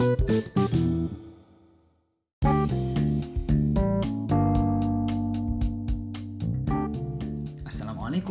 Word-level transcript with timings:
Assalamualaikum 0.00 0.16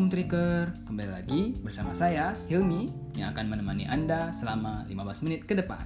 Tricker, 0.09 0.73
kembali 0.89 1.13
lagi 1.13 1.61
bersama 1.61 1.93
saya 1.93 2.33
Hilmi 2.49 2.89
yang 3.13 3.37
akan 3.37 3.53
menemani 3.53 3.85
Anda 3.85 4.33
selama 4.33 4.89
15 4.89 5.29
menit 5.29 5.45
ke 5.45 5.53
depan. 5.53 5.85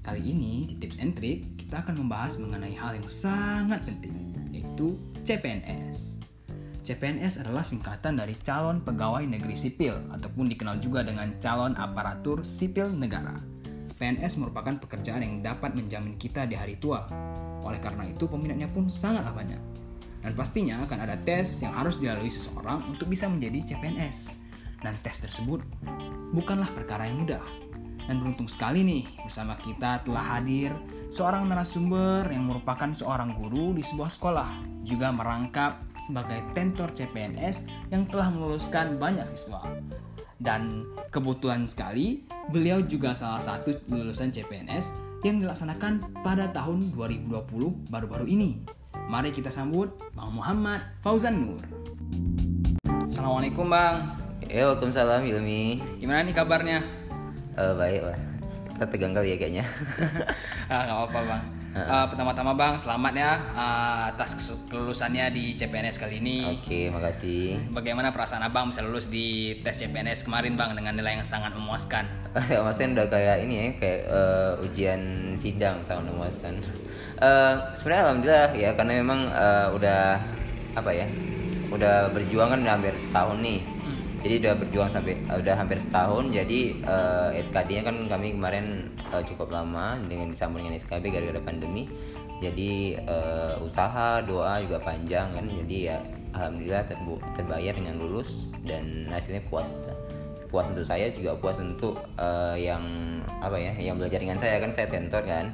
Kali 0.00 0.24
ini 0.24 0.64
di 0.72 0.80
Tips 0.80 1.04
and 1.04 1.12
Trick 1.12 1.60
kita 1.60 1.84
akan 1.84 2.00
membahas 2.00 2.40
mengenai 2.40 2.72
hal 2.80 2.96
yang 2.96 3.04
sangat 3.04 3.84
penting, 3.84 4.32
yaitu 4.56 4.96
CPNS. 5.28 6.16
CPNS 6.80 7.44
adalah 7.44 7.60
singkatan 7.60 8.16
dari 8.16 8.40
calon 8.40 8.80
pegawai 8.80 9.28
negeri 9.28 9.52
sipil 9.52 10.00
ataupun 10.16 10.48
dikenal 10.48 10.80
juga 10.80 11.04
dengan 11.04 11.36
calon 11.44 11.76
aparatur 11.76 12.40
sipil 12.40 12.88
negara. 12.88 13.59
PNS 14.00 14.40
merupakan 14.40 14.72
pekerjaan 14.80 15.20
yang 15.20 15.44
dapat 15.44 15.76
menjamin 15.76 16.16
kita 16.16 16.48
di 16.48 16.56
hari 16.56 16.80
tua. 16.80 17.04
Oleh 17.60 17.76
karena 17.84 18.08
itu 18.08 18.24
peminatnya 18.24 18.72
pun 18.72 18.88
sangatlah 18.88 19.36
banyak. 19.36 19.60
Dan 20.24 20.32
pastinya 20.32 20.80
akan 20.88 21.04
ada 21.04 21.20
tes 21.20 21.60
yang 21.60 21.76
harus 21.76 22.00
dilalui 22.00 22.32
seseorang 22.32 22.80
untuk 22.88 23.12
bisa 23.12 23.28
menjadi 23.28 23.76
CPNS. 23.76 24.32
Dan 24.80 24.96
tes 25.04 25.20
tersebut 25.20 25.60
bukanlah 26.32 26.72
perkara 26.72 27.12
yang 27.12 27.28
mudah. 27.28 27.44
Dan 28.08 28.24
beruntung 28.24 28.48
sekali 28.48 28.80
nih, 28.80 29.04
bersama 29.20 29.60
kita 29.60 30.00
telah 30.02 30.24
hadir 30.40 30.72
seorang 31.12 31.44
narasumber 31.46 32.24
yang 32.32 32.48
merupakan 32.48 32.88
seorang 32.96 33.36
guru 33.36 33.76
di 33.76 33.84
sebuah 33.84 34.08
sekolah, 34.08 34.50
juga 34.80 35.12
merangkap 35.12 35.84
sebagai 36.00 36.40
tentor 36.56 36.88
CPNS 36.96 37.68
yang 37.92 38.08
telah 38.08 38.32
meluluskan 38.32 38.96
banyak 38.96 39.28
siswa. 39.36 39.60
Dan 40.40 40.88
kebetulan 41.12 41.68
sekali, 41.68 42.24
beliau 42.48 42.80
juga 42.80 43.12
salah 43.12 43.44
satu 43.44 43.76
lulusan 43.92 44.32
CPNS 44.32 44.96
yang 45.20 45.44
dilaksanakan 45.44 46.24
pada 46.24 46.48
tahun 46.48 46.96
2020 46.96 47.92
baru-baru 47.92 48.24
ini. 48.24 48.64
Mari 49.12 49.36
kita 49.36 49.52
sambut 49.52 49.92
Bang 50.16 50.32
Muhammad 50.32 50.80
Fauzan 51.04 51.44
Nur. 51.44 51.60
Assalamualaikum 53.04 53.68
Bang. 53.68 54.16
Ya, 54.48 54.64
Waalaikumsalam 54.72 55.28
Ilmi. 55.28 55.84
Gimana 56.00 56.24
nih 56.24 56.32
kabarnya? 56.32 56.88
Eh, 57.60 57.72
baik 57.76 58.00
lah. 58.00 58.18
Kita 58.72 58.84
tegang 58.88 59.12
kali 59.12 59.36
ya 59.36 59.36
kayaknya. 59.36 59.64
ah, 60.72 60.88
gak 60.88 60.96
apa-apa 61.04 61.20
Bang. 61.28 61.44
Uh, 61.70 62.02
pertama-tama 62.10 62.50
Bang, 62.58 62.74
selamat 62.74 63.14
ya 63.14 63.32
uh, 63.54 64.10
atas 64.10 64.34
kelulusannya 64.66 65.30
di 65.30 65.54
CPNS 65.54 66.02
kali 66.02 66.18
ini. 66.18 66.42
Oke, 66.50 66.90
makasih. 66.90 67.62
Bagaimana 67.70 68.10
perasaan 68.10 68.42
Abang 68.42 68.74
bisa 68.74 68.82
lulus 68.82 69.06
di 69.06 69.54
tes 69.62 69.78
CPNS 69.78 70.26
kemarin 70.26 70.58
Bang 70.58 70.74
dengan 70.74 70.98
nilai 70.98 71.22
yang 71.22 71.26
sangat 71.26 71.54
memuaskan? 71.54 72.10
Ya, 72.50 72.62
maksudnya 72.66 73.02
udah 73.02 73.06
kayak 73.10 73.36
ini 73.46 73.54
ya, 73.54 73.66
kayak 73.78 74.00
uh, 74.10 74.52
ujian 74.66 75.34
sidang 75.38 75.78
sangat 75.86 76.10
memuaskan. 76.10 76.58
Uh, 77.22 77.62
Sebenarnya 77.78 78.02
alhamdulillah 78.02 78.50
ya 78.58 78.70
karena 78.74 78.92
memang 78.98 79.20
uh, 79.30 79.70
udah 79.70 80.18
apa 80.74 80.90
ya, 80.90 81.06
udah 81.70 82.10
berjuang 82.10 82.50
kan 82.50 82.58
udah 82.66 82.74
hampir 82.74 82.94
setahun 82.98 83.38
nih. 83.38 83.62
Jadi 84.20 84.34
udah 84.44 84.52
berjuang 84.52 84.90
sampai 84.92 85.16
udah 85.32 85.54
hampir 85.56 85.80
setahun. 85.80 86.28
Jadi 86.28 86.84
uh, 86.84 87.32
SKD-nya 87.32 87.88
kan 87.88 87.96
kami 88.04 88.36
kemarin 88.36 88.92
uh, 89.16 89.24
cukup 89.24 89.48
lama 89.48 89.96
dengan 90.04 90.28
disambung 90.28 90.60
dengan 90.60 90.76
SKB 90.76 91.08
gara-gara 91.08 91.40
pandemi. 91.40 91.88
Jadi 92.44 93.00
uh, 93.00 93.56
usaha, 93.64 94.20
doa 94.20 94.60
juga 94.60 94.76
panjang 94.84 95.32
kan. 95.32 95.44
Jadi 95.48 95.76
ya 95.88 96.04
alhamdulillah 96.36 96.84
terbu 96.84 97.16
terbayar 97.32 97.72
dengan 97.72 97.96
lulus 97.96 98.52
dan 98.68 99.08
hasilnya 99.08 99.40
puas. 99.48 99.80
Puas 100.52 100.68
untuk 100.68 100.84
saya 100.84 101.08
juga 101.08 101.32
puas 101.40 101.56
untuk 101.56 101.96
uh, 102.20 102.58
yang 102.60 102.84
apa 103.40 103.56
ya, 103.56 103.72
yang 103.80 103.96
belajar 103.96 104.20
dengan 104.20 104.36
saya 104.36 104.60
kan 104.60 104.68
saya 104.68 104.84
tentor 104.92 105.24
kan. 105.24 105.48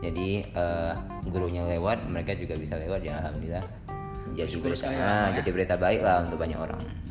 Jadi 0.00 0.44
uh, 0.56 0.96
gurunya 1.28 1.68
lewat, 1.68 2.04
mereka 2.08 2.32
juga 2.32 2.56
bisa 2.56 2.80
lewat 2.80 3.04
ya 3.04 3.20
alhamdulillah. 3.20 3.64
Jadi 4.36 4.48
Syukur 4.48 4.72
berita, 4.72 4.88
sekali, 4.88 5.00
ah, 5.00 5.32
ya. 5.32 5.40
jadi 5.40 5.48
berita 5.52 5.74
baik 5.80 6.00
lah 6.04 6.24
untuk 6.28 6.36
banyak 6.40 6.60
orang. 6.60 7.05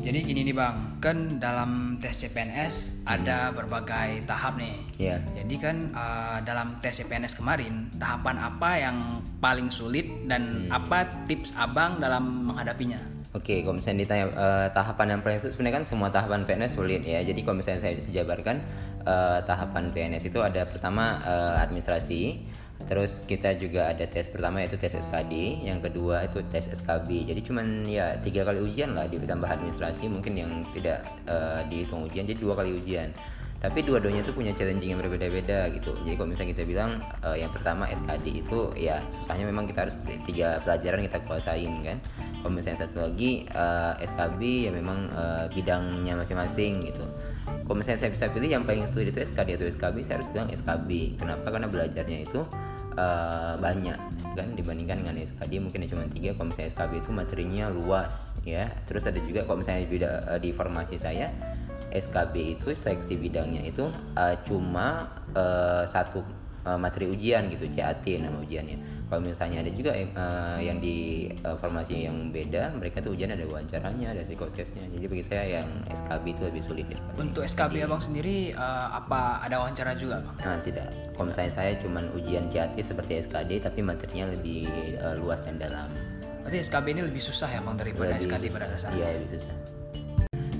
Jadi 0.00 0.24
gini 0.24 0.40
nih 0.48 0.56
Bang, 0.56 0.96
kan 0.96 1.36
dalam 1.36 2.00
tes 2.00 2.16
CPNS 2.16 3.04
ada 3.04 3.52
berbagai 3.52 4.24
tahap 4.24 4.56
nih. 4.56 4.76
Iya. 4.96 5.16
Jadi 5.36 5.54
kan 5.60 5.76
uh, 5.92 6.40
dalam 6.40 6.80
tes 6.80 6.96
CPNS 7.04 7.36
kemarin, 7.36 7.92
tahapan 8.00 8.36
apa 8.40 8.70
yang 8.80 8.96
paling 9.44 9.68
sulit 9.68 10.08
dan 10.24 10.72
apa 10.72 11.04
tips 11.28 11.52
Abang 11.52 12.00
dalam 12.00 12.48
menghadapinya? 12.48 13.20
Oke, 13.30 13.62
kalau 13.62 13.78
misalnya 13.78 14.02
ditanya 14.02 14.26
eh, 14.26 14.68
tahapan 14.74 15.14
yang 15.14 15.20
paling 15.22 15.38
sulit, 15.38 15.54
sebenarnya 15.54 15.76
kan 15.78 15.86
semua 15.86 16.10
tahapan 16.10 16.42
PNS 16.42 16.74
sulit 16.74 17.06
ya. 17.06 17.22
Jadi 17.22 17.46
kalau 17.46 17.62
misalnya 17.62 17.78
saya 17.78 17.94
jabarkan 18.10 18.58
eh, 19.06 19.38
tahapan 19.46 19.94
PNS 19.94 20.34
itu 20.34 20.42
ada 20.42 20.66
pertama 20.66 21.22
eh, 21.22 21.62
administrasi, 21.62 22.42
terus 22.88 23.20
kita 23.26 23.56
juga 23.58 23.92
ada 23.92 24.04
tes 24.06 24.30
pertama 24.30 24.62
yaitu 24.64 24.80
tes 24.80 24.94
SKD, 24.96 25.64
yang 25.66 25.82
kedua 25.82 26.24
itu 26.28 26.40
tes 26.48 26.68
SKB. 26.70 27.28
Jadi 27.28 27.40
cuman 27.44 27.84
ya 27.84 28.16
tiga 28.22 28.46
kali 28.46 28.62
ujian 28.62 28.96
lah 28.96 29.08
ditambah 29.08 29.48
administrasi 29.48 30.08
mungkin 30.08 30.38
yang 30.38 30.50
tidak 30.72 31.04
eh, 31.28 31.60
dihitung 31.68 32.06
ujian, 32.06 32.24
jadi 32.24 32.38
dua 32.38 32.54
kali 32.56 32.76
ujian. 32.76 33.10
Tapi 33.60 33.84
dua-duanya 33.84 34.24
tuh 34.24 34.32
punya 34.32 34.56
challenging 34.56 34.96
yang 34.96 35.00
berbeda-beda 35.04 35.68
gitu. 35.76 35.92
Jadi 36.00 36.16
kalau 36.16 36.32
misalnya 36.32 36.50
kita 36.56 36.64
bilang 36.64 37.04
eh, 37.20 37.44
yang 37.44 37.52
pertama 37.52 37.84
SKD 37.92 38.40
itu 38.40 38.72
ya 38.72 39.04
susahnya 39.12 39.44
memang 39.44 39.68
kita 39.68 39.84
harus 39.84 39.96
tiga 40.24 40.64
pelajaran 40.64 41.04
kita 41.04 41.20
kuasain 41.28 41.72
kan. 41.84 42.00
Kalau 42.40 42.56
misalnya 42.56 42.88
satu 42.88 43.04
lagi 43.04 43.44
eh, 43.44 43.92
SKB 44.00 44.40
ya 44.64 44.70
memang 44.72 45.12
eh, 45.12 45.44
bidangnya 45.52 46.16
masing-masing 46.16 46.88
gitu. 46.88 47.04
Kalau 47.68 47.76
misalnya 47.76 48.00
saya 48.00 48.10
bisa 48.16 48.26
pilih 48.32 48.48
yang 48.48 48.64
paling 48.64 48.88
sulit 48.88 49.12
itu 49.12 49.20
SKD 49.28 49.60
atau 49.60 49.68
SKB, 49.68 49.96
saya 50.08 50.24
harus 50.24 50.28
bilang 50.32 50.48
SKB. 50.48 51.20
Kenapa? 51.20 51.46
Karena 51.52 51.68
belajarnya 51.68 52.18
itu 52.24 52.40
eh, 52.94 53.54
banyak 53.58 53.98
kan 54.34 54.48
dibandingkan 54.54 55.02
dengan 55.02 55.16
SKD 55.26 55.52
mungkin 55.58 55.86
cuma 55.90 56.06
tiga. 56.10 56.34
Kalau 56.38 56.48
misalnya 56.50 56.70
SKB 56.74 56.92
itu 57.02 57.10
materinya 57.10 57.64
luas 57.70 58.14
ya. 58.46 58.70
Terus 58.86 59.06
ada 59.06 59.18
juga 59.22 59.46
kalau 59.46 59.62
misalnya 59.62 59.86
di, 59.86 59.98
eh, 60.00 60.38
di 60.42 60.50
formasi 60.54 60.96
saya 60.96 61.28
SKB 61.90 62.34
itu 62.58 62.70
seleksi 62.70 63.18
bidangnya 63.18 63.66
itu 63.66 63.90
uh, 64.14 64.36
cuma 64.46 65.10
uh, 65.34 65.82
satu 65.90 66.22
uh, 66.62 66.78
materi 66.78 67.10
ujian 67.10 67.50
gitu 67.50 67.66
CAT 67.74 68.06
nama 68.06 68.38
ujiannya. 68.40 68.78
Kalau 69.10 69.26
misalnya 69.26 69.66
ada 69.66 69.74
juga 69.74 69.90
uh, 69.90 70.62
yang 70.62 70.78
di 70.78 71.26
uh, 71.42 71.58
formasi 71.58 72.06
yang 72.06 72.30
beda, 72.30 72.70
mereka 72.78 73.02
tuh 73.02 73.18
ujian 73.18 73.34
ada 73.34 73.42
wawancaranya, 73.42 74.14
ada 74.14 74.22
psikotesnya. 74.22 74.86
Jadi 74.86 75.04
bagi 75.10 75.24
saya 75.26 75.44
yang 75.58 75.68
SKB 75.90 76.24
itu 76.38 76.42
lebih 76.46 76.62
sulit 76.62 76.86
daripada 76.86 77.18
Untuk 77.18 77.42
SKB 77.42 77.74
Abang 77.90 77.98
sendiri 77.98 78.54
uh, 78.54 78.94
apa 78.94 79.42
ada 79.42 79.58
wawancara 79.58 79.98
juga 79.98 80.22
Bang? 80.22 80.38
Nah, 80.38 80.62
tidak. 80.62 80.94
Kalau 81.18 81.26
misalnya 81.26 81.50
saya 81.50 81.74
cuman 81.82 82.06
ujian 82.14 82.46
CAT 82.54 82.78
seperti 82.78 83.26
SKD 83.26 83.66
tapi 83.66 83.82
materinya 83.82 84.30
lebih 84.30 84.70
uh, 85.02 85.18
luas 85.18 85.42
dan 85.42 85.58
dalam. 85.58 85.90
Berarti 86.46 86.62
SKB 86.70 86.86
ini 86.94 87.02
lebih 87.10 87.18
susah 87.18 87.50
ya 87.50 87.58
Bang 87.66 87.82
daripada 87.82 88.14
Lebih 88.14 88.30
SKD 88.30 88.44
pada 88.54 88.70
dasarnya? 88.70 88.94
Iya, 88.94 89.18
lebih 89.18 89.30
susah. 89.34 89.56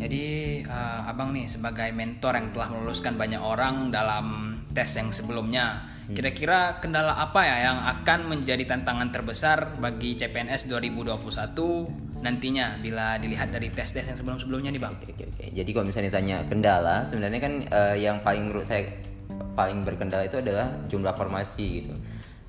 Jadi 0.01 0.25
uh, 0.67 1.07
abang 1.07 1.31
nih 1.31 1.47
sebagai 1.47 1.87
mentor 1.95 2.35
yang 2.35 2.51
telah 2.51 2.69
meluluskan 2.73 3.15
banyak 3.15 3.39
orang 3.39 3.95
dalam 3.95 4.59
tes 4.75 4.91
yang 4.99 5.15
sebelumnya. 5.15 5.87
Kira-kira 6.11 6.83
kendala 6.83 7.15
apa 7.17 7.41
ya 7.47 7.57
yang 7.71 7.79
akan 7.79 8.21
menjadi 8.27 8.67
tantangan 8.67 9.15
terbesar 9.15 9.79
bagi 9.79 10.19
CPNS 10.19 10.67
2021 10.67 12.21
nantinya 12.21 12.77
bila 12.83 13.17
dilihat 13.17 13.49
dari 13.49 13.73
tes-tes 13.73 14.05
yang 14.05 14.19
sebelum-sebelumnya 14.19 14.71
nih 14.77 14.81
bang? 14.83 14.93
Oke, 14.93 15.13
oke, 15.17 15.25
oke. 15.25 15.45
Jadi 15.57 15.71
kalau 15.73 15.87
misalnya 15.89 16.09
ditanya 16.13 16.37
kendala, 16.45 16.97
sebenarnya 17.09 17.41
kan 17.41 17.53
eh, 17.65 17.97
yang 18.05 18.21
paling 18.21 18.51
menurut 18.51 18.69
saya 18.69 18.85
paling 19.57 19.83
berkendala 19.89 20.29
itu 20.29 20.37
adalah 20.39 20.69
jumlah 20.93 21.15
formasi 21.17 21.67
gitu. 21.85 21.95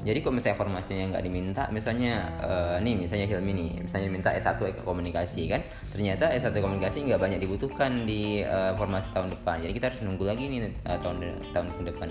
Jadi 0.01 0.17
kalau 0.25 0.33
misalnya 0.41 0.57
formasinya 0.57 1.05
nggak 1.13 1.23
diminta, 1.23 1.63
misalnya 1.69 2.13
eh, 2.41 2.75
nih 2.81 3.05
misalnya 3.05 3.29
Hilmi 3.29 3.53
nih, 3.53 3.71
misalnya 3.85 4.09
minta 4.09 4.29
S1 4.33 4.57
komunikasi 4.81 5.45
kan, 5.45 5.61
ternyata 5.93 6.33
S1 6.33 6.57
komunikasi 6.57 7.05
nggak 7.05 7.21
banyak 7.21 7.39
dibutuhkan 7.39 8.09
di 8.09 8.41
eh, 8.41 8.73
formasi 8.75 9.13
tahun 9.13 9.29
depan. 9.37 9.61
Jadi 9.61 9.73
kita 9.77 9.85
harus 9.93 10.01
nunggu 10.01 10.25
lagi 10.25 10.43
nih 10.49 10.59
eh, 10.67 10.97
tahun 10.99 11.17
tahun 11.53 11.85
depan. 11.85 12.09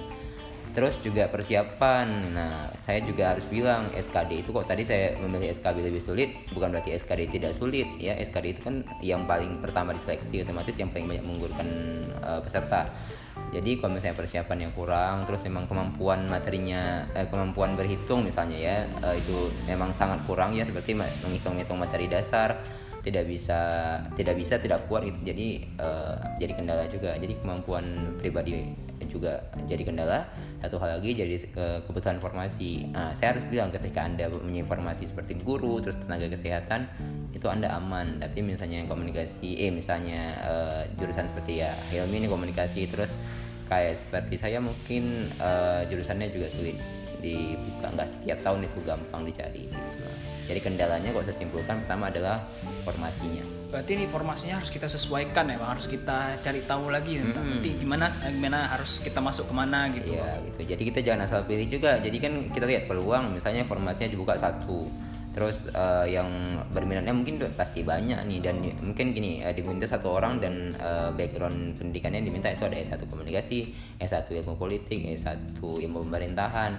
Terus 0.71 1.03
juga 1.03 1.27
persiapan. 1.27 2.07
Nah, 2.31 2.71
saya 2.79 3.03
juga 3.03 3.35
harus 3.35 3.43
bilang 3.51 3.91
SKD 3.91 4.47
itu 4.47 4.55
kok 4.55 4.71
tadi 4.71 4.87
saya 4.87 5.19
memilih 5.19 5.51
SKB 5.51 5.83
lebih 5.83 5.99
sulit, 5.99 6.31
bukan 6.55 6.71
berarti 6.71 6.95
SKD 6.95 7.27
tidak 7.27 7.53
sulit 7.59 7.91
ya. 7.99 8.15
SKD 8.15 8.47
itu 8.55 8.61
kan 8.63 8.87
yang 9.03 9.27
paling 9.27 9.59
pertama 9.59 9.91
diseleksi 9.91 10.47
otomatis 10.47 10.79
yang 10.79 10.95
paling 10.95 11.11
banyak 11.11 11.25
mengunggulkan 11.27 11.69
eh, 12.23 12.41
peserta. 12.41 12.87
Jadi 13.51 13.83
kalau 13.83 13.99
misalnya 13.99 14.15
persiapan 14.15 14.59
yang 14.71 14.73
kurang, 14.79 15.27
terus 15.27 15.43
memang 15.43 15.67
kemampuan 15.67 16.31
materinya, 16.31 17.03
eh, 17.19 17.27
kemampuan 17.27 17.75
berhitung 17.75 18.23
misalnya 18.23 18.59
ya, 18.59 18.77
eh, 19.11 19.19
itu 19.19 19.51
memang 19.67 19.91
sangat 19.91 20.23
kurang 20.23 20.55
ya 20.55 20.63
seperti 20.63 20.95
menghitung-hitung 20.95 21.83
materi 21.83 22.07
dasar 22.07 22.63
tidak 23.01 23.25
bisa 23.29 23.61
tidak 24.15 24.37
bisa 24.37 24.61
tidak 24.61 24.85
kuat 24.87 25.09
gitu. 25.09 25.19
Jadi 25.25 25.49
eh, 25.81 26.17
jadi 26.41 26.53
kendala 26.57 26.85
juga. 26.89 27.17
Jadi 27.17 27.35
kemampuan 27.41 27.85
pribadi 28.21 28.77
juga 29.09 29.43
jadi 29.67 29.83
kendala. 29.83 30.29
Satu 30.61 30.77
hal 30.77 31.01
lagi 31.01 31.17
jadi 31.17 31.41
ke- 31.41 31.81
kebutuhan 31.89 32.21
formasi 32.21 32.85
nah, 32.93 33.17
saya 33.17 33.33
harus 33.33 33.49
bilang 33.49 33.73
ketika 33.73 34.05
anda 34.05 34.29
punya 34.29 34.61
informasi 34.61 35.09
seperti 35.09 35.41
guru 35.41 35.81
terus 35.81 35.97
tenaga 36.05 36.29
kesehatan 36.29 36.85
itu 37.33 37.47
anda 37.49 37.73
aman. 37.73 38.21
Tapi 38.21 38.45
misalnya 38.45 38.85
komunikasi 38.85 39.57
eh 39.57 39.73
misalnya 39.73 40.37
eh, 40.45 40.83
jurusan 41.01 41.27
seperti 41.33 41.65
ya 41.65 41.73
Hilmi 41.89 42.21
ini 42.21 42.29
komunikasi 42.29 42.87
terus 42.93 43.11
kayak 43.71 43.95
seperti 44.03 44.35
saya 44.35 44.59
mungkin 44.59 45.31
uh, 45.39 45.87
jurusannya 45.87 46.27
juga 46.35 46.51
sulit 46.51 46.75
dibuka. 47.23 47.87
Nggak 47.95 48.09
setiap 48.11 48.39
tahun 48.43 48.67
itu 48.67 48.79
gampang 48.83 49.23
dicari 49.23 49.71
gitu. 49.71 50.30
Jadi 50.51 50.61
kendalanya 50.61 51.15
kalau 51.15 51.23
saya 51.23 51.39
simpulkan 51.39 51.79
pertama 51.87 52.11
adalah 52.11 52.43
formasinya 52.83 53.47
berarti 53.71 53.91
ini 53.95 54.05
formasinya 54.05 54.59
harus 54.59 54.67
kita 54.69 54.91
sesuaikan 54.91 55.47
ya 55.47 55.57
bang 55.57 55.71
harus 55.71 55.87
kita 55.87 56.35
cari 56.43 56.61
tahu 56.67 56.91
lagi 56.91 57.23
tentang 57.23 57.39
Hmm. 57.41 57.63
nanti 57.63 57.71
gimana 57.79 58.11
gimana 58.11 58.59
harus 58.67 58.99
kita 58.99 59.23
masuk 59.23 59.47
ke 59.47 59.55
mana 59.55 59.87
gitu 59.95 60.11
Iya 60.11 60.43
gitu. 60.43 60.61
Jadi 60.75 60.83
kita 60.91 60.99
jangan 61.01 61.21
asal 61.25 61.41
pilih 61.47 61.67
juga. 61.71 62.03
Jadi 62.03 62.17
kan 62.19 62.33
kita 62.51 62.67
lihat 62.67 62.85
peluang, 62.85 63.31
misalnya 63.31 63.63
formasinya 63.63 64.11
dibuka 64.11 64.35
satu, 64.35 64.91
terus 65.31 65.71
eh, 65.71 66.07
yang 66.11 66.59
berminatnya 66.75 67.15
mungkin 67.15 67.39
pasti 67.55 67.87
banyak 67.87 68.19
nih 68.27 68.39
dan 68.43 68.59
mungkin 68.83 69.15
gini 69.15 69.39
eh, 69.47 69.55
diminta 69.55 69.87
satu 69.87 70.19
orang 70.19 70.43
dan 70.43 70.75
eh, 70.75 71.11
background 71.15 71.79
pendidikannya 71.79 72.27
diminta 72.27 72.51
itu 72.51 72.67
ada 72.67 72.75
S1 72.75 73.07
komunikasi, 73.07 73.71
S1 74.03 74.27
ilmu 74.43 74.59
politik, 74.59 75.07
S1 75.15 75.55
ilmu 75.63 76.03
pemerintahan. 76.11 76.73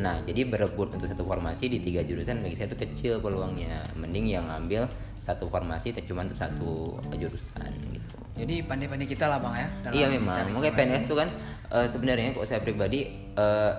Nah 0.00 0.24
jadi 0.24 0.48
berebut 0.48 0.96
untuk 0.96 1.08
satu 1.08 1.24
formasi 1.24 1.68
di 1.68 1.84
tiga 1.84 2.00
jurusan 2.00 2.40
bagi 2.40 2.56
saya 2.56 2.72
itu 2.72 2.80
kecil 2.80 3.20
peluangnya. 3.20 3.84
Mending 3.92 4.32
yang 4.32 4.48
ngambil 4.48 4.88
satu 5.18 5.50
formasi 5.52 5.92
cuma 6.06 6.24
untuk 6.24 6.38
satu 6.38 6.94
jurusan 7.18 7.68
gitu. 7.90 8.16
jadi 8.38 8.62
pandai-pandai 8.62 9.10
kita 9.10 9.26
lah 9.26 9.42
bang 9.42 9.54
ya 9.58 9.68
dalam 9.82 9.94
Iya 9.98 10.06
memang. 10.14 10.36
Makanya 10.54 10.70
informasi. 10.70 10.78
PNS 10.78 11.02
itu 11.04 11.14
kan 11.18 11.28
eh, 11.74 11.86
sebenarnya 11.90 12.28
kok 12.32 12.46
saya 12.46 12.60
pribadi 12.62 13.00
eh, 13.34 13.72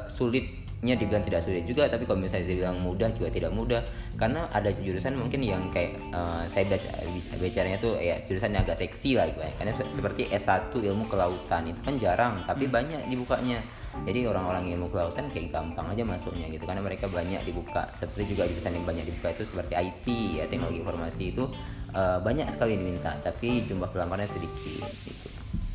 sulitnya 0.79 0.95
dibilang 0.95 1.23
tidak 1.27 1.41
sulit 1.43 1.63
juga, 1.67 1.91
tapi 1.91 2.07
kalau 2.07 2.23
misalnya 2.23 2.47
dibilang 2.55 2.79
mudah 2.79 3.11
juga 3.11 3.27
tidak 3.27 3.51
mudah. 3.51 3.83
Karena 4.15 4.47
ada 4.47 4.71
jurusan 4.71 5.19
mungkin 5.19 5.43
yang 5.43 5.67
kayak 5.75 5.91
eh, 6.15 6.43
saya 6.47 6.63
baca 6.71 6.89
bicaranya 7.35 7.77
tuh 7.83 7.99
ya 7.99 8.15
jurusan 8.23 8.55
yang 8.55 8.63
agak 8.63 8.79
seksi 8.79 9.19
lah 9.19 9.27
ibaratnya. 9.27 9.59
Karena 9.59 9.73
se- 9.75 9.91
seperti 9.91 10.31
S1 10.31 10.71
ilmu 10.79 11.03
kelautan 11.11 11.67
itu 11.67 11.79
kan 11.83 11.99
jarang, 11.99 12.33
tapi 12.47 12.71
banyak 12.71 13.11
dibukanya. 13.11 13.59
Jadi 14.07 14.23
orang-orang 14.23 14.71
ilmu 14.71 14.87
kelautan 14.87 15.27
kayak 15.35 15.51
gampang 15.51 15.91
aja 15.91 16.07
masuknya 16.07 16.47
gitu 16.47 16.63
karena 16.63 16.79
mereka 16.79 17.11
banyak 17.11 17.43
dibuka. 17.43 17.91
Seperti 17.99 18.31
juga 18.31 18.47
jurusan 18.47 18.71
yang 18.79 18.87
banyak 18.87 19.03
dibuka 19.03 19.35
itu 19.35 19.43
seperti 19.51 19.75
IT 19.75 20.07
ya 20.39 20.47
teknologi 20.47 20.79
informasi 20.79 21.35
itu 21.35 21.43
eh, 21.91 22.19
banyak 22.23 22.47
sekali 22.55 22.79
diminta, 22.79 23.19
tapi 23.19 23.67
jumlah 23.67 23.91
pelamarnya 23.91 24.31
sedikit 24.31 24.87
gitu. 25.03 25.27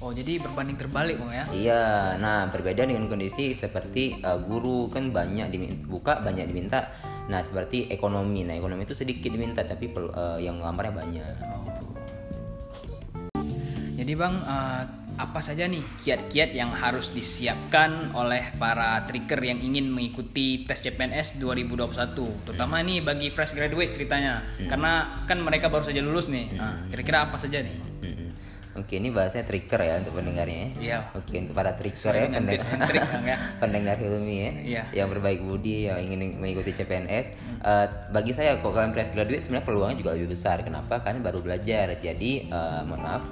Oh 0.05 0.13
jadi 0.13 0.37
berbanding 0.37 0.77
terbalik 0.77 1.17
bang 1.17 1.33
ya 1.33 1.45
Iya, 1.49 1.85
nah 2.21 2.45
berbeda 2.53 2.85
dengan 2.85 3.09
kondisi 3.09 3.57
seperti 3.57 4.21
uh, 4.21 4.37
guru 4.45 4.93
kan 4.93 5.09
banyak 5.09 5.49
dibuka, 5.49 6.21
banyak 6.21 6.45
diminta. 6.53 6.93
Nah 7.33 7.41
seperti 7.41 7.89
ekonomi, 7.89 8.45
nah 8.45 8.53
ekonomi 8.53 8.85
itu 8.85 8.93
sedikit 8.93 9.33
diminta 9.33 9.65
tapi 9.65 9.89
uh, 9.97 10.37
yang 10.37 10.61
ngelamarnya 10.61 10.93
banyak. 10.93 11.35
Gitu. 11.41 11.85
Jadi 13.95 14.13
bang, 14.21 14.35
eh, 14.37 14.83
apa 15.15 15.39
saja 15.39 15.71
nih 15.71 15.81
kiat-kiat 16.03 16.51
yang 16.53 16.75
harus 16.75 17.15
disiapkan 17.15 18.11
oleh 18.13 18.53
para 18.59 19.01
trigger 19.07 19.39
yang 19.41 19.63
ingin 19.63 19.87
mengikuti 19.87 20.67
tes 20.67 20.83
CPNS 20.83 21.39
2021, 21.41 22.45
terutama 22.45 22.83
nih 22.83 23.01
bagi 23.01 23.31
fresh 23.31 23.55
graduate 23.55 23.95
ceritanya, 23.95 24.43
karena 24.67 25.25
kan 25.25 25.39
mereka 25.41 25.71
baru 25.71 25.87
saja 25.87 26.03
lulus 26.03 26.27
nih. 26.27 26.53
Nah, 26.59 26.91
kira-kira 26.91 27.31
apa 27.31 27.39
saja 27.39 27.63
nih? 27.63 27.94
Oke, 28.75 28.99
ini 28.99 29.15
bahasanya 29.15 29.47
trigger 29.47 29.81
ya 29.81 29.95
untuk 30.03 30.19
pendengarnya. 30.19 30.59
ya. 30.59 30.69
Iya. 30.79 30.99
Oke, 31.15 31.35
untuk 31.39 31.55
para 31.55 31.73
trigger 31.75 32.11
ya, 32.13 32.27
pendengar, 32.27 32.59
Bang, 33.07 33.23
ya. 33.23 33.37
pendengar 33.63 33.97
Hilmi 33.97 34.37
ya, 34.37 34.51
Iya. 34.51 34.83
yang 34.93 35.09
berbaik 35.09 35.41
budi, 35.41 35.87
yang 35.87 36.03
ingin 36.03 36.37
mengikuti 36.37 36.75
CPNS. 36.75 37.27
Eh, 37.63 37.87
bagi 38.11 38.35
saya, 38.35 38.59
kok 38.59 38.71
kalian 38.71 38.91
fresh 38.91 39.15
graduate 39.15 39.43
sebenarnya 39.43 39.67
peluangnya 39.67 39.97
juga 39.97 40.11
lebih 40.19 40.35
besar. 40.35 40.61
Kenapa? 40.61 40.99
Karena 40.99 41.23
baru 41.23 41.39
belajar. 41.39 41.95
Jadi, 41.97 42.51
eh, 42.51 42.81
mohon 42.83 43.01
maaf, 43.01 43.23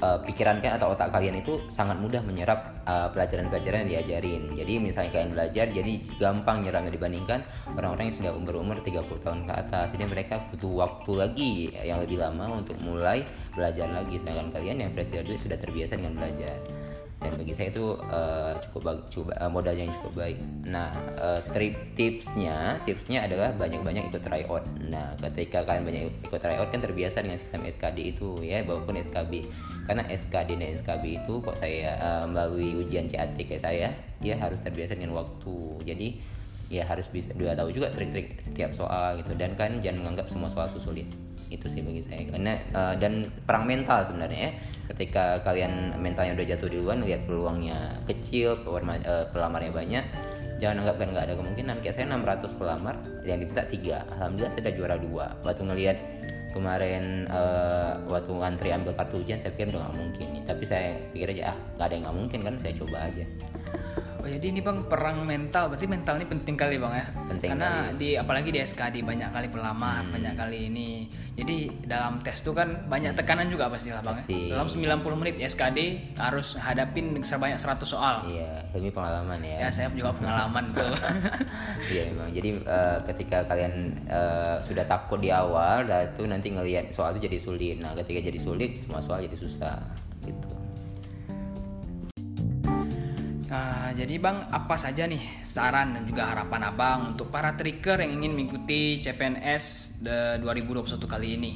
eh, 0.00 0.18
pikiran 0.24 0.60
kan 0.60 0.76
atau 0.76 0.92
otak 0.92 1.12
kalian 1.12 1.40
itu 1.40 1.64
sangat 1.68 1.96
mudah 2.00 2.20
menyerap 2.24 2.82
eh, 2.84 3.08
pelajaran-pelajaran 3.12 3.86
yang 3.86 3.90
diajarin. 4.00 4.42
Jadi 4.54 4.72
misalnya 4.80 5.10
kalian 5.12 5.30
belajar, 5.32 5.66
jadi 5.72 5.92
gampang 6.16 6.64
nyerapnya 6.64 6.92
dibandingkan 6.92 7.40
orang-orang 7.76 8.12
yang 8.12 8.16
sudah 8.16 8.32
umur-umur 8.36 8.78
30 8.80 9.24
tahun 9.24 9.40
ke 9.44 9.52
atas. 9.52 9.86
Jadi 9.92 10.04
mereka 10.06 10.40
butuh 10.52 10.72
waktu 10.86 11.12
lagi 11.16 11.52
yang 11.82 12.00
lebih 12.00 12.20
lama 12.22 12.60
untuk 12.62 12.78
mulai 12.80 13.26
belajar 13.52 13.90
lagi. 13.90 14.16
Sedangkan 14.16 14.54
kalian 14.54 14.86
yang 14.86 14.90
fresh 14.94 15.10
graduate 15.10 15.42
sudah 15.42 15.58
terbiasa 15.58 15.98
dengan 15.98 16.14
belajar 16.16 16.85
dan 17.16 17.32
bagi 17.32 17.56
saya 17.56 17.72
itu 17.72 17.96
eh, 18.12 18.52
cukup 18.68 19.08
cukup 19.08 19.32
eh, 19.32 19.48
modal 19.48 19.72
yang 19.72 19.88
cukup 19.88 20.12
baik. 20.20 20.38
Nah 20.68 20.92
eh, 21.16 21.40
trip 21.48 21.74
tipsnya 21.96 22.76
tipsnya 22.84 23.24
adalah 23.24 23.56
banyak-banyak 23.56 24.12
ikut 24.12 24.20
tryout 24.20 24.64
nah 24.86 25.16
ketika 25.18 25.64
kalian 25.64 25.84
banyak 25.88 26.02
ikut 26.28 26.40
tryout 26.40 26.68
kan 26.68 26.80
terbiasa 26.84 27.24
dengan 27.24 27.40
sistem 27.40 27.64
SKD 27.64 28.16
itu 28.16 28.38
ya 28.44 28.60
maupun 28.62 29.00
SKB 29.00 29.48
karena 29.88 30.04
SKD 30.12 30.60
dan 30.60 30.68
SKB 30.76 31.24
itu 31.24 31.34
kok 31.40 31.56
saya 31.56 31.96
eh, 31.96 32.24
melalui 32.28 32.84
ujian 32.84 33.08
CAT 33.08 33.40
kayak 33.40 33.62
saya 33.64 33.88
dia 34.20 34.34
harus 34.36 34.60
terbiasa 34.60 34.96
dengan 34.96 35.16
waktu. 35.16 35.56
Jadi 35.88 36.08
ya 36.66 36.82
harus 36.82 37.06
bisa 37.08 37.30
dia 37.32 37.54
tahu 37.54 37.70
juga 37.70 37.94
trik-trik 37.94 38.44
setiap 38.44 38.76
soal 38.76 39.24
gitu. 39.24 39.32
Dan 39.38 39.56
kan 39.56 39.80
jangan 39.80 40.04
menganggap 40.04 40.28
semua 40.28 40.52
soal 40.52 40.68
itu 40.68 40.82
sulit 40.82 41.08
itu 41.48 41.66
sih 41.70 41.82
bagi 41.82 42.02
saya. 42.02 42.26
Karena 42.26 42.54
uh, 42.74 42.94
dan 42.98 43.28
perang 43.44 43.64
mental 43.64 44.02
sebenarnya 44.02 44.50
ya. 44.50 44.52
Ketika 44.86 45.42
kalian 45.42 45.98
mentalnya 45.98 46.38
udah 46.38 46.46
jatuh 46.46 46.70
duluan 46.70 47.02
lihat 47.02 47.26
peluangnya 47.26 48.00
kecil 48.06 48.62
uh, 48.62 49.24
pelamarnya 49.34 49.72
banyak 49.74 50.04
jangan 50.56 50.82
anggap 50.84 50.96
kan 50.96 51.08
nggak 51.12 51.24
ada 51.28 51.34
kemungkinan. 51.36 51.76
Kayak 51.84 51.94
saya 52.00 52.06
600 52.08 52.56
pelamar 52.56 52.94
yang 53.28 53.38
diminta 53.40 53.64
tiga. 53.68 54.02
Alhamdulillah 54.16 54.52
saya 54.52 54.62
udah 54.68 54.74
juara 54.74 54.96
dua. 54.96 55.26
Waktu 55.44 55.62
ngelihat 55.68 55.98
kemarin 56.56 57.28
uh, 57.28 58.00
waktu 58.08 58.32
ngantri 58.32 58.72
ambil 58.72 58.96
kartu 58.96 59.20
ujian 59.20 59.36
saya 59.36 59.52
pikir 59.52 59.76
udah 59.76 59.84
nggak 59.84 59.96
mungkin 60.00 60.26
nih. 60.32 60.42
Tapi 60.48 60.64
saya 60.64 60.88
pikir 61.12 61.36
aja 61.36 61.52
ah 61.52 61.56
nggak 61.76 61.86
ada 61.86 61.92
yang 61.92 62.04
nggak 62.08 62.16
mungkin 62.16 62.40
kan 62.40 62.54
saya 62.62 62.72
coba 62.72 62.96
aja 63.04 63.24
Oh 64.16 64.34
jadi 64.34 64.50
ini 64.50 64.58
bang 64.58 64.82
perang 64.90 65.22
mental, 65.22 65.70
berarti 65.70 65.86
mental 65.86 66.18
ini 66.18 66.26
penting 66.26 66.58
kali 66.58 66.82
bang 66.82 66.98
ya? 66.98 67.06
Penting 67.30 67.46
Karena 67.54 67.94
di 67.94 68.18
apalagi 68.18 68.50
di 68.50 68.58
SKD 68.58 69.06
banyak 69.06 69.30
kali 69.30 69.46
pelamar, 69.46 70.02
Hmm. 70.02 70.18
banyak 70.18 70.34
kali 70.34 70.66
ini. 70.66 71.06
Jadi 71.38 71.86
dalam 71.86 72.18
tes 72.26 72.42
tuh 72.42 72.50
kan 72.50 72.90
banyak 72.90 73.14
tekanan 73.14 73.46
juga 73.46 73.70
pastilah 73.70 74.02
bang. 74.02 74.18
Pasti. 74.18 74.50
Ya? 74.50 74.58
Dalam 74.58 74.66
90 74.66 75.14
menit 75.14 75.38
SKD 75.38 75.78
harus 76.18 76.58
hadapin 76.58 77.14
sebanyak 77.22 77.54
100 77.54 77.86
soal. 77.86 78.26
iya 78.26 78.66
lebih 78.74 78.98
pengalaman 78.98 79.38
Ya 79.46 79.70
saya 79.70 79.94
juga 79.94 80.10
pengalaman 80.10 80.74
tuh. 80.74 80.90
Iya 81.94 82.10
memang. 82.10 82.28
Jadi 82.34 82.50
eh, 82.66 82.98
ketika 83.06 83.46
kalian 83.46 83.94
eh, 84.10 84.58
sudah 84.58 84.90
takut 84.90 85.22
di 85.22 85.30
awal, 85.30 85.86
dan 85.86 86.10
itu 86.10 86.26
nanti 86.26 86.50
ngelihat 86.50 86.90
soal 86.90 87.14
itu 87.14 87.30
jadi 87.30 87.38
sulit. 87.38 87.78
Nah 87.78 87.94
ketika 87.94 88.26
jadi 88.26 88.42
sulit, 88.42 88.74
semua 88.74 88.98
soal 88.98 89.22
jadi 89.22 89.38
susah. 89.38 89.78
Gitu. 90.26 90.65
Nah, 93.56 93.88
jadi 93.96 94.20
bang 94.20 94.52
apa 94.52 94.76
saja 94.76 95.08
nih 95.08 95.40
saran 95.40 95.96
dan 95.96 96.04
juga 96.04 96.28
harapan 96.28 96.68
abang 96.68 97.16
untuk 97.16 97.32
para 97.32 97.56
trigger 97.56 98.04
yang 98.04 98.20
ingin 98.20 98.36
mengikuti 98.36 99.00
CPNS 99.00 99.96
de- 100.04 100.36
2021 100.44 101.08
kali 101.08 101.40
ini? 101.40 101.52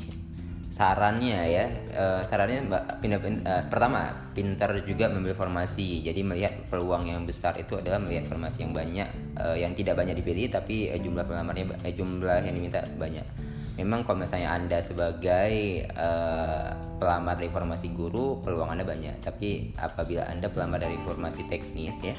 Sarannya 0.73 1.40
ya, 1.45 1.66
eh, 1.92 2.21
sarannya 2.25 2.73
pindah, 3.04 3.21
pin- 3.21 3.45
eh, 3.45 3.62
pertama 3.69 4.33
pintar 4.33 4.73
juga 4.88 5.12
memilih 5.12 5.37
formasi. 5.37 6.00
Jadi 6.00 6.25
melihat 6.25 6.57
peluang 6.73 7.04
yang 7.04 7.28
besar 7.28 7.61
itu 7.61 7.76
adalah 7.76 8.00
melihat 8.00 8.33
formasi 8.33 8.64
yang 8.64 8.73
banyak, 8.73 9.09
eh, 9.37 9.57
yang 9.61 9.76
tidak 9.76 10.00
banyak 10.00 10.16
dipilih 10.16 10.49
tapi 10.49 10.88
eh, 10.88 10.97
jumlah 11.04 11.28
pelamarnya 11.28 11.85
eh, 11.85 11.92
jumlah 11.92 12.40
yang 12.40 12.57
diminta 12.57 12.80
banyak. 12.97 13.50
Memang 13.80 14.04
kalau 14.04 14.20
misalnya 14.20 14.52
anda 14.52 14.78
sebagai 14.84 15.52
eh, 15.88 16.68
pelamar 17.00 17.40
dari 17.40 17.49
formasi 17.49 17.88
guru, 17.96 18.44
peluang 18.44 18.76
anda 18.76 18.84
banyak. 18.84 19.25
Tapi 19.25 19.72
apabila 19.80 20.28
anda 20.28 20.52
pelamar 20.52 20.84
dari 20.84 21.00
formasi 21.00 21.49
teknis 21.49 21.96
ya, 22.04 22.12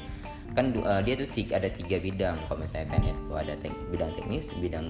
kan 0.58 0.74
eh, 0.74 1.00
dia 1.06 1.14
tuh 1.14 1.30
tiga, 1.30 1.62
ada 1.62 1.70
tiga 1.70 2.02
bidang. 2.02 2.36
Kalau 2.50 2.58
misalnya 2.58 2.90
PNS 2.98 3.18
tuh 3.22 3.36
ada 3.38 3.54
tek- 3.54 3.82
bidang 3.94 4.10
teknis 4.18 4.50
bidang 4.58 4.86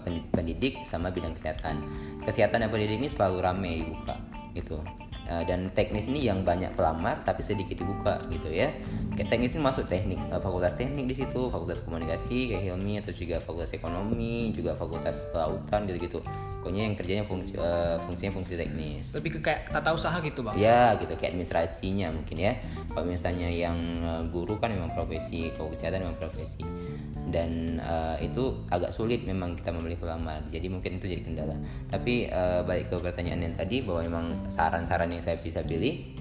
pendi- 0.00 0.26
pendidik 0.32 0.74
sama 0.88 1.12
bidang 1.12 1.36
kesehatan. 1.36 1.84
Kesehatan 2.24 2.64
dan 2.64 2.68
pendidik 2.72 2.96
ini 2.96 3.08
selalu 3.12 3.36
rame 3.44 3.72
dibuka 3.84 4.16
gitu 4.56 4.80
Eh, 5.26 5.42
dan 5.42 5.74
teknis 5.74 6.06
ini 6.06 6.22
yang 6.22 6.46
banyak 6.46 6.78
pelamar 6.78 7.18
tapi 7.26 7.42
sedikit 7.42 7.82
dibuka 7.82 8.22
gitu 8.30 8.46
ya 8.46 8.70
kayak 9.18 9.26
teknis 9.26 9.58
ini 9.58 9.62
masuk 9.66 9.90
teknik 9.90 10.22
eh, 10.30 10.38
fakultas 10.38 10.78
teknik 10.78 11.10
di 11.10 11.18
situ 11.18 11.50
fakultas 11.50 11.82
komunikasi 11.82 12.54
kayak 12.54 12.62
Hilmi 12.62 13.02
atau 13.02 13.10
juga 13.10 13.42
fakultas 13.42 13.74
ekonomi 13.74 14.54
juga 14.54 14.78
fakultas 14.78 15.18
kelautan 15.34 15.90
gitu 15.90 15.98
gitu 15.98 16.18
pokoknya 16.62 16.86
yang 16.86 16.94
kerjanya 16.94 17.24
fungsi 17.26 17.58
eh, 17.58 17.98
fungsinya 18.06 18.38
fungsi 18.38 18.54
teknis 18.54 19.18
Lebih 19.18 19.30
ke 19.34 19.50
kayak 19.50 19.74
tata 19.74 19.98
usaha 19.98 20.14
gitu 20.22 20.46
bang? 20.46 20.62
Ya 20.62 20.94
gitu 20.94 21.18
kayak 21.18 21.34
administrasinya 21.34 22.14
mungkin 22.14 22.36
ya. 22.38 22.52
Kalau 22.90 23.06
misalnya 23.06 23.50
yang 23.50 23.78
guru 24.34 24.58
kan 24.58 24.74
memang 24.74 24.90
profesi, 24.92 25.50
kalau 25.54 25.70
kesehatan 25.70 26.02
memang 26.06 26.18
profesi. 26.18 26.62
Dan 27.26 27.82
eh, 27.82 28.26
itu 28.26 28.66
agak 28.70 28.94
sulit 28.94 29.26
memang 29.26 29.58
kita 29.58 29.74
memilih 29.74 29.98
pelamar. 29.98 30.42
Jadi 30.50 30.66
mungkin 30.70 31.02
itu 31.02 31.10
jadi 31.10 31.22
kendala. 31.26 31.56
Tapi 31.90 32.30
eh, 32.30 32.60
balik 32.62 32.90
ke 32.90 32.96
pertanyaan 33.02 33.50
yang 33.50 33.54
tadi 33.58 33.82
bahwa 33.82 34.00
memang 34.06 34.26
saran-saran 34.46 35.10
yang 35.10 35.22
saya 35.22 35.36
bisa 35.42 35.60
pilih, 35.66 36.16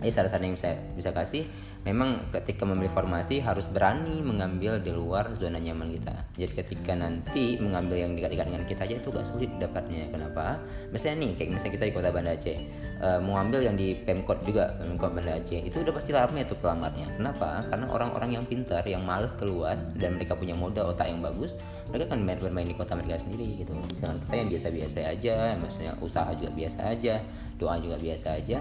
eh 0.00 0.12
saran-saran 0.12 0.52
yang 0.52 0.58
saya 0.58 0.80
bisa 0.96 1.12
kasih 1.12 1.44
memang 1.80 2.28
ketika 2.28 2.68
memilih 2.68 2.92
formasi 2.92 3.40
harus 3.40 3.64
berani 3.64 4.20
mengambil 4.20 4.76
di 4.76 4.92
luar 4.92 5.32
zona 5.32 5.56
nyaman 5.56 5.96
kita. 5.96 6.12
Jadi 6.36 6.52
ketika 6.52 6.92
nanti 6.92 7.56
mengambil 7.56 7.96
yang 7.96 8.12
dekat-dekat 8.12 8.46
dengan 8.52 8.64
kita 8.68 8.80
aja 8.84 8.94
itu 9.00 9.08
gak 9.08 9.26
sulit 9.26 9.50
dapatnya. 9.56 10.12
Kenapa? 10.12 10.60
Misalnya 10.92 11.24
nih, 11.24 11.30
kayak 11.40 11.50
misalnya 11.56 11.74
kita 11.80 11.84
di 11.88 11.94
kota 11.96 12.08
Banda 12.12 12.36
Aceh, 12.36 12.58
uh, 13.00 13.18
mau 13.24 13.40
ambil 13.40 13.64
yang 13.64 13.76
di 13.80 13.96
Pemkot 13.96 14.44
juga, 14.44 14.76
Pemkot 14.76 15.16
Banda 15.16 15.40
Aceh, 15.40 15.60
itu 15.64 15.76
udah 15.80 15.94
pasti 15.96 16.10
lama 16.12 16.36
itu 16.36 16.54
pelamarnya. 16.60 17.06
Kenapa? 17.16 17.64
Karena 17.72 17.86
orang-orang 17.88 18.30
yang 18.36 18.44
pintar, 18.44 18.84
yang 18.84 19.00
males 19.00 19.32
keluar 19.40 19.80
dan 19.96 20.20
mereka 20.20 20.36
punya 20.36 20.52
modal 20.52 20.92
otak 20.92 21.08
yang 21.08 21.24
bagus, 21.24 21.56
mereka 21.88 22.12
kan 22.12 22.20
bermain 22.28 22.68
di 22.68 22.76
kota 22.76 22.92
mereka 22.92 23.24
sendiri 23.24 23.64
gitu. 23.64 23.72
Jangan 24.04 24.20
kita 24.28 24.34
yang 24.36 24.48
biasa-biasa 24.52 24.98
aja, 25.16 25.36
maksudnya 25.56 25.92
usaha 26.04 26.28
juga 26.36 26.52
biasa 26.52 26.80
aja, 26.92 27.24
doa 27.56 27.80
juga 27.80 27.96
biasa 27.96 28.36
aja 28.36 28.60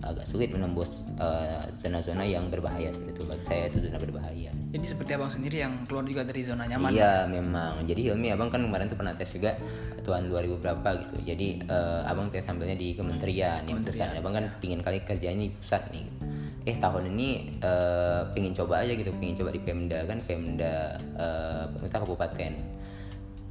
agak 0.00 0.24
sulit 0.24 0.48
menembus 0.48 1.04
eh, 1.20 1.68
zona-zona 1.76 2.24
uh, 2.24 2.28
yang 2.28 2.48
berbahaya 2.48 2.88
itu 2.92 3.22
bagi 3.28 3.44
saya 3.44 3.68
itu 3.68 3.84
zona 3.84 4.00
berbahaya. 4.00 4.48
Jadi 4.70 4.84
seperti 4.86 5.10
abang 5.18 5.32
sendiri 5.32 5.60
yang 5.60 5.84
keluar 5.84 6.06
juga 6.08 6.22
dari 6.24 6.40
zona 6.40 6.64
nyaman. 6.64 6.94
Iya 6.94 7.28
memang. 7.28 7.84
Jadi 7.84 8.00
Hilmi 8.08 8.32
abang 8.32 8.48
kan 8.48 8.64
kemarin 8.64 8.88
tuh 8.88 8.96
pernah 8.96 9.12
tes 9.12 9.28
juga 9.28 9.58
tahun 10.00 10.32
2000 10.32 10.62
berapa 10.62 10.88
gitu. 11.04 11.16
Jadi 11.26 11.48
uh, 11.68 12.08
abang 12.08 12.32
tes 12.32 12.42
sampelnya 12.42 12.78
di 12.78 12.96
kementerian, 12.96 13.66
yang 13.68 13.84
pusat. 13.84 14.16
Abang 14.16 14.32
kan 14.32 14.48
pingin 14.62 14.80
kali 14.80 15.04
kerjanya 15.04 15.46
di 15.46 15.52
pusat 15.52 15.84
nih. 15.92 16.06
Gitu. 16.06 16.12
Eh 16.68 16.76
tahun 16.76 17.16
ini 17.16 17.60
uh, 17.64 18.28
pingin 18.36 18.52
coba 18.52 18.84
aja 18.84 18.92
gitu, 18.92 19.12
pingin 19.16 19.36
coba 19.36 19.50
di 19.52 19.60
Pemda 19.60 20.04
kan 20.04 20.20
Pemda 20.24 21.00
uh, 21.16 21.64
pemerintah 21.72 22.00
kabupaten 22.04 22.79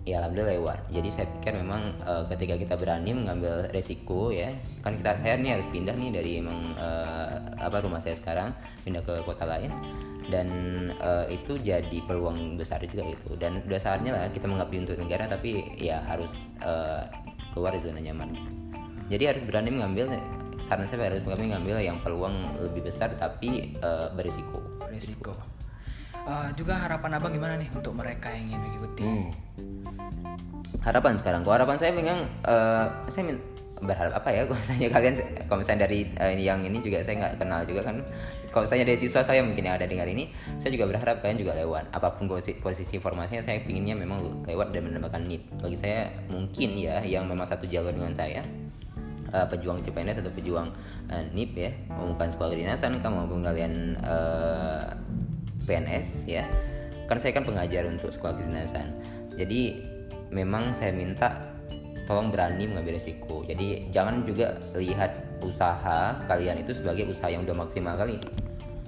ya 0.08 0.24
alhamdulillah 0.24 0.56
lewat. 0.60 0.80
Jadi 0.92 1.10
saya 1.12 1.28
pikir 1.40 1.54
memang 1.60 1.96
uh, 2.04 2.24
ketika 2.32 2.56
kita 2.56 2.76
berani 2.80 3.12
mengambil 3.12 3.68
resiko 3.72 4.32
ya 4.32 4.52
kan 4.80 4.96
kita 4.96 5.20
saya 5.20 5.36
nih 5.36 5.60
harus 5.60 5.68
pindah 5.70 5.96
nih 5.96 6.10
dari 6.14 6.32
emang 6.40 6.76
uh, 6.80 7.40
apa 7.60 7.84
rumah 7.84 8.00
saya 8.00 8.16
sekarang 8.16 8.56
pindah 8.88 9.04
ke 9.04 9.24
kota 9.28 9.44
lain. 9.44 9.72
Dan 10.30 10.50
uh, 11.02 11.26
itu 11.26 11.58
jadi 11.58 12.06
peluang 12.06 12.54
besar 12.54 12.86
juga 12.86 13.02
itu. 13.10 13.34
Dan 13.36 13.66
udah 13.66 13.82
saatnya 13.82 14.14
lah 14.14 14.26
kita 14.30 14.46
mengabdi 14.46 14.86
untuk 14.86 14.96
negara 15.02 15.26
tapi 15.26 15.74
ya 15.76 16.00
harus 16.06 16.54
uh, 16.62 17.04
keluar 17.52 17.74
dari 17.76 17.84
zona 17.84 18.00
nyaman. 18.00 18.38
Jadi 19.10 19.24
harus 19.26 19.42
berani 19.42 19.74
mengambil 19.74 20.22
saran 20.62 20.86
saya 20.86 21.10
harus 21.10 21.24
mengambil 21.26 21.82
yang 21.82 21.98
peluang 22.04 22.62
lebih 22.62 22.88
besar 22.88 23.10
tapi 23.18 23.74
uh, 23.82 24.14
berisiko. 24.14 24.62
Berisiko 24.86 25.59
uh, 26.26 26.50
juga 26.56 26.76
harapan 26.76 27.20
abang 27.20 27.32
gimana 27.32 27.56
nih 27.60 27.70
untuk 27.72 27.94
mereka 27.96 28.32
yang 28.34 28.52
ingin 28.52 28.60
mengikuti? 28.66 29.04
Hmm. 29.06 29.30
harapan 30.80 31.20
sekarang. 31.20 31.44
Kok 31.44 31.56
harapan 31.60 31.76
saya 31.76 31.92
memang 31.92 32.24
uh, 32.48 32.88
saya 33.12 33.36
berharap 33.84 34.16
apa 34.16 34.30
ya? 34.32 34.42
Kalau 34.48 34.60
misalnya 34.60 34.88
kalian 34.92 35.14
kalau 35.48 35.60
misalnya 35.60 35.82
dari 35.88 36.00
uh, 36.20 36.32
yang 36.36 36.64
ini 36.64 36.80
juga 36.80 37.04
saya 37.04 37.16
nggak 37.20 37.34
kenal 37.40 37.62
juga 37.68 37.82
kan. 37.84 37.96
Kalau 38.50 38.64
misalnya 38.64 38.86
dari 38.88 39.00
siswa 39.00 39.22
saya 39.24 39.44
mungkin 39.44 39.64
yang 39.68 39.76
ada 39.76 39.88
dengar 39.88 40.08
ini 40.08 40.32
saya 40.56 40.72
juga 40.72 40.88
berharap 40.88 41.20
kalian 41.20 41.40
juga 41.40 41.54
lewat. 41.60 41.92
Apa 41.92 42.16
pun 42.16 42.32
posisi, 42.32 42.56
posisi 42.60 42.96
formasinya 42.96 43.44
saya 43.44 43.60
pinginnya 43.60 43.96
memang 43.96 44.24
lewat 44.48 44.72
dan 44.72 44.88
mendapatkan 44.88 45.22
NIP 45.24 45.44
bagi 45.60 45.78
saya 45.80 46.12
mungkin 46.32 46.80
ya 46.80 47.04
yang 47.04 47.28
memang 47.28 47.48
satu 47.48 47.68
jalur 47.68 47.92
dengan 47.92 48.16
saya 48.16 48.44
uh, 49.34 49.46
pejuang 49.48 49.82
CPNS 49.86 50.22
atau 50.26 50.34
pejuang 50.34 50.68
uh, 51.10 51.24
NIP 51.34 51.54
ya 51.58 51.72
bukan 51.90 52.28
sekolah 52.30 52.50
kedinasan 52.54 52.98
kan 53.02 53.12
maupun 53.14 53.46
kalian 53.46 53.98
PNS 55.70 56.26
ya. 56.26 56.50
Kan 57.06 57.22
saya 57.22 57.38
kan 57.38 57.46
pengajar 57.46 57.86
untuk 57.86 58.10
sekolah 58.10 58.42
kedinasan. 58.42 58.90
Jadi 59.38 59.86
memang 60.34 60.74
saya 60.74 60.90
minta 60.90 61.54
tolong 62.10 62.34
berani 62.34 62.66
mengambil 62.66 62.98
risiko 62.98 63.46
jadi 63.46 63.86
jangan 63.94 64.26
juga 64.26 64.58
lihat 64.74 65.14
usaha 65.46 66.18
kalian 66.26 66.66
itu 66.66 66.74
sebagai 66.74 67.06
usaha 67.06 67.30
yang 67.30 67.46
udah 67.46 67.54
maksimal 67.54 67.94
kali. 67.94 68.18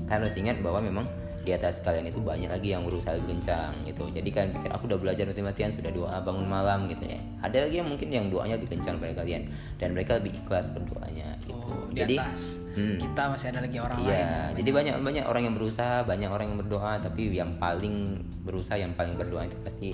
Kalian 0.09 0.21
harus 0.25 0.33
ingat 0.35 0.57
bahwa 0.59 0.81
memang 0.81 1.05
di 1.41 1.51
atas 1.51 1.81
kalian 1.81 2.10
itu 2.10 2.21
banyak 2.21 2.50
lagi 2.50 2.74
yang 2.74 2.86
berusaha 2.86 3.17
kencang 3.17 3.74
gitu. 3.86 4.05
Jadi 4.13 4.29
kalian 4.29 4.51
pikir 4.57 4.69
aku 4.69 4.86
udah 4.86 5.00
belajar 5.01 5.25
mati-matian 5.25 5.74
sudah 5.74 5.89
doa 5.89 6.21
bangun 6.21 6.45
malam 6.45 6.86
gitu 6.86 7.05
ya. 7.05 7.19
Ada 7.41 7.67
lagi 7.67 7.75
yang 7.81 7.89
mungkin 7.89 8.07
yang 8.13 8.25
doanya 8.29 8.55
lebih 8.62 8.77
kencang 8.77 9.01
pada 9.01 9.13
kalian 9.17 9.50
dan 9.81 9.98
mereka 9.98 10.21
lebih 10.21 10.38
ikhlas 10.38 10.69
berdoanya 10.69 11.38
gitu. 11.45 11.57
Oh, 11.65 11.89
jadi 11.89 12.21
atas. 12.21 12.62
Hmm, 12.71 12.95
kita 13.01 13.21
masih 13.33 13.48
ada 13.51 13.60
lagi 13.67 13.77
orang 13.83 14.00
iya, 14.07 14.24
lain. 14.55 14.63
jadi 14.63 14.69
banyak 14.71 14.95
banyak 15.03 15.25
orang 15.27 15.43
yang 15.43 15.55
berusaha 15.60 16.07
banyak 16.07 16.29
orang 16.31 16.45
yang 16.55 16.60
berdoa 16.63 16.93
tapi 17.03 17.21
yang 17.36 17.51
paling 17.60 18.24
berusaha 18.48 18.79
yang 18.79 18.95
paling 18.95 19.19
berdoa 19.19 19.43
itu 19.43 19.57
pasti 19.60 19.88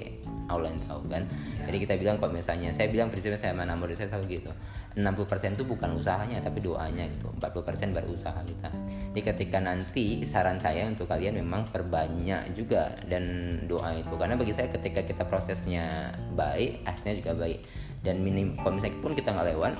Allah 0.48 0.72
yang 0.72 0.82
tahu 0.88 1.02
kan? 1.12 1.24
Ya. 1.28 1.72
jadi 1.72 1.78
kita 1.84 1.94
bilang 2.00 2.16
kok 2.18 2.32
misalnya 2.32 2.72
saya 2.72 2.88
bilang 2.88 3.12
prinsipnya 3.12 3.40
saya 3.40 3.54
mana 3.54 3.76
murid 3.76 4.00
saya 4.00 4.10
tahu 4.12 4.24
gitu 4.28 4.52
60% 4.98 5.54
itu 5.54 5.64
bukan 5.64 5.94
usahanya 5.94 6.42
tapi 6.42 6.58
doanya 6.66 7.06
gitu 7.06 7.30
40% 7.38 7.94
berusaha 7.94 8.34
kita. 8.34 8.70
Jadi 9.14 9.22
ketika 9.22 9.62
nanti 9.62 10.26
saran 10.26 10.58
saya 10.58 10.90
untuk 10.90 11.06
kalian 11.06 11.38
memang 11.38 11.70
perbanyak 11.70 12.58
juga 12.58 12.98
dan 13.06 13.56
doa 13.70 13.94
itu 13.94 14.14
karena 14.18 14.34
bagi 14.34 14.58
saya 14.58 14.74
ketika 14.74 15.06
kita 15.06 15.24
prosesnya 15.30 16.10
baik 16.34 16.82
aslinya 16.90 17.22
juga 17.22 17.32
baik. 17.38 17.60
Dan 18.02 18.26
minim 18.26 18.58
kalau 18.58 18.82
misalnya 18.82 18.98
pun 18.98 19.14
kita 19.14 19.30
nggak 19.38 19.48
lewat 19.54 19.74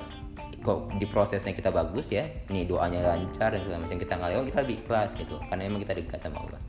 kok 0.62 0.90
di 0.98 1.06
prosesnya 1.06 1.54
kita 1.54 1.70
bagus 1.70 2.10
ya 2.10 2.26
nih 2.50 2.66
doanya 2.66 3.02
lancar 3.02 3.54
dan 3.54 3.62
segala 3.62 3.86
macam 3.86 3.98
kita 3.98 4.12
nggak 4.18 4.30
lewat 4.34 4.44
kita 4.54 4.58
lebih 4.66 4.76
ikhlas 4.86 5.10
gitu 5.18 5.36
karena 5.50 5.62
memang 5.66 5.80
kita 5.82 5.94
dekat 5.98 6.18
sama 6.22 6.46
Allah. 6.46 6.62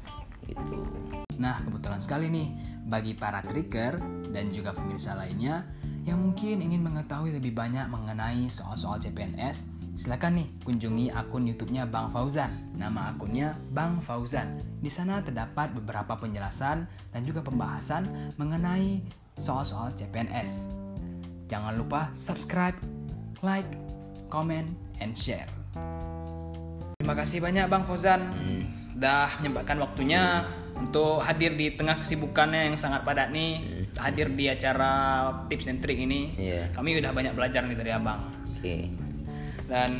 Gitu 0.49 1.28
nah 1.39 1.63
kebetulan 1.63 2.03
sekali 2.03 2.27
nih 2.27 2.47
bagi 2.85 3.15
para 3.15 3.39
trigger 3.47 3.95
dan 4.29 4.51
juga 4.51 4.75
pemirsa 4.75 5.15
lainnya 5.15 5.63
yang 6.09 6.25
mungkin 6.25 6.63
ingin 6.63 6.81
mengetahui 6.81 7.37
lebih 7.37 7.53
banyak 7.53 7.85
mengenai 7.85 8.49
soal-soal 8.49 8.97
CPNS, 8.97 9.69
silakan 9.93 10.41
nih 10.41 10.47
kunjungi 10.65 11.13
akun 11.13 11.45
YouTube-nya 11.45 11.85
Bang 11.85 12.09
Fauzan. 12.09 12.49
Nama 12.73 13.13
akunnya 13.13 13.53
Bang 13.69 14.01
Fauzan. 14.01 14.57
Di 14.79 14.89
sana 14.89 15.21
terdapat 15.21 15.69
beberapa 15.75 16.17
penjelasan 16.17 16.89
dan 17.13 17.21
juga 17.27 17.45
pembahasan 17.45 18.33
mengenai 18.39 19.05
soal-soal 19.37 19.93
CPNS. 19.93 20.71
Jangan 21.45 21.77
lupa 21.77 22.09
subscribe, 22.17 22.77
like, 23.45 23.69
comment, 24.33 24.69
and 24.97 25.13
share. 25.13 25.49
Terima 26.97 27.13
kasih 27.13 27.37
banyak 27.41 27.65
Bang 27.69 27.85
Fauzan. 27.85 28.21
Hmm. 28.33 28.63
Udah 28.99 29.31
menyempatkan 29.39 29.77
waktunya 29.79 30.43
untuk 30.79 31.19
hadir 31.19 31.53
di 31.59 31.75
tengah 31.75 31.99
kesibukannya 31.99 32.71
yang 32.71 32.77
sangat 32.79 33.03
padat 33.03 33.29
nih 33.35 33.59
hmm. 33.59 33.99
hadir 33.99 34.31
di 34.31 34.47
acara 34.47 34.91
tips 35.51 35.67
and 35.67 35.83
trick 35.83 35.99
ini 35.99 36.33
yeah. 36.39 36.65
kami 36.71 36.95
udah 36.97 37.11
banyak 37.11 37.35
belajar 37.35 37.67
nih 37.67 37.75
dari 37.75 37.91
abang 37.91 38.31
okay. 38.57 38.87
dan 39.67 39.91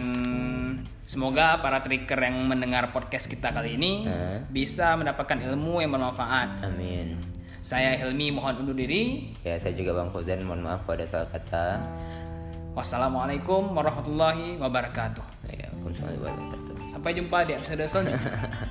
semoga 1.04 1.60
para 1.60 1.84
tricker 1.84 2.18
yang 2.18 2.48
mendengar 2.48 2.96
podcast 2.96 3.28
kita 3.28 3.52
kali 3.52 3.76
ini 3.76 4.08
uh. 4.08 4.40
bisa 4.48 4.96
mendapatkan 4.96 5.42
ilmu 5.42 5.84
yang 5.84 5.92
bermanfaat 5.92 6.64
amin 6.64 7.20
saya 7.60 8.00
Helmi 8.00 8.32
mohon 8.32 8.64
undur 8.64 8.78
diri 8.78 9.36
ya 9.44 9.60
saya 9.60 9.76
juga 9.76 10.00
bang 10.00 10.10
Fauzan 10.16 10.48
mohon 10.48 10.64
maaf 10.64 10.88
pada 10.88 11.04
salah 11.04 11.28
kata 11.28 11.84
wassalamualaikum 12.72 13.76
warahmatullahi 13.76 14.56
wabarakatuh 14.64 15.26
Waalaikumsalam 15.44 16.24
warahmatullahi 16.24 16.56
wabarakatuh 16.56 16.88
sampai 16.88 17.12
jumpa 17.18 17.38
di 17.44 17.52
episode 17.58 17.84
selanjutnya 17.84 18.22